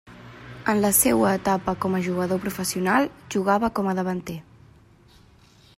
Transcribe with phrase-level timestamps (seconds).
[0.71, 3.07] En la seua etapa com a jugador professional
[3.37, 4.41] jugava com a davanter.